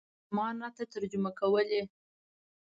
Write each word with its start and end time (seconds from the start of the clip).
ترجمان 0.03 0.53
راته 0.63 0.83
ترجمه 0.93 1.31
کولې. 1.39 1.81